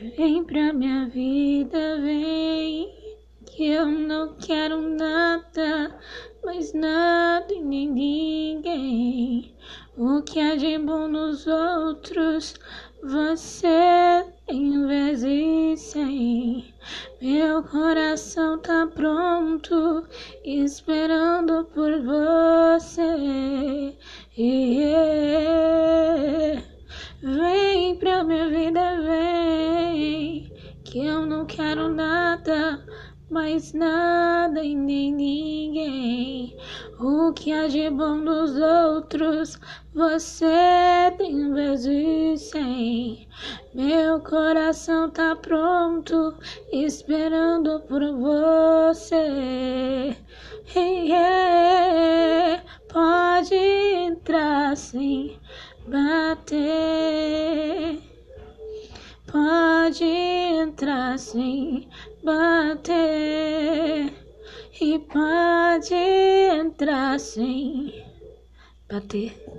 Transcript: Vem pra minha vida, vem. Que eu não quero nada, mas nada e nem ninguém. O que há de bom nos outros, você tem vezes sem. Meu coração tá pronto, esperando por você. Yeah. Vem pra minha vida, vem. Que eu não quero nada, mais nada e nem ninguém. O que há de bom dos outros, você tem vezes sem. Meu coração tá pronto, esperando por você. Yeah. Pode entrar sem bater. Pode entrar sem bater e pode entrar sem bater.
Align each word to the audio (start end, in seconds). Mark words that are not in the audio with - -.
Vem 0.00 0.44
pra 0.44 0.72
minha 0.72 1.08
vida, 1.08 2.00
vem. 2.00 2.88
Que 3.46 3.64
eu 3.64 3.86
não 3.86 4.36
quero 4.36 4.80
nada, 4.80 5.92
mas 6.44 6.72
nada 6.72 7.52
e 7.52 7.60
nem 7.60 7.88
ninguém. 7.90 9.52
O 9.96 10.22
que 10.22 10.38
há 10.38 10.54
de 10.54 10.78
bom 10.78 11.08
nos 11.08 11.48
outros, 11.48 12.54
você 13.02 14.24
tem 14.46 14.86
vezes 14.86 15.80
sem. 15.80 16.72
Meu 17.20 17.64
coração 17.64 18.60
tá 18.60 18.86
pronto, 18.94 20.06
esperando 20.44 21.64
por 21.74 21.90
você. 22.02 23.96
Yeah. 24.38 25.58
Vem 27.20 27.96
pra 27.96 28.22
minha 28.22 28.48
vida, 28.48 29.02
vem. 29.02 29.27
Que 30.90 31.04
eu 31.04 31.26
não 31.26 31.44
quero 31.44 31.90
nada, 31.90 32.82
mais 33.30 33.74
nada 33.74 34.64
e 34.64 34.74
nem 34.74 35.12
ninguém. 35.12 36.56
O 36.98 37.30
que 37.34 37.52
há 37.52 37.68
de 37.68 37.90
bom 37.90 38.24
dos 38.24 38.56
outros, 38.56 39.60
você 39.92 41.12
tem 41.18 41.52
vezes 41.52 42.40
sem. 42.40 43.28
Meu 43.74 44.18
coração 44.20 45.10
tá 45.10 45.36
pronto, 45.36 46.34
esperando 46.72 47.80
por 47.80 48.00
você. 48.16 50.16
Yeah. 50.74 52.62
Pode 52.90 53.54
entrar 53.54 54.74
sem 54.74 55.38
bater. 55.86 56.58
Pode 59.30 60.37
entrar 60.78 61.18
sem 61.18 61.88
bater 62.22 62.92
e 64.80 64.98
pode 65.00 65.92
entrar 65.92 67.18
sem 67.18 67.92
bater. 68.88 69.57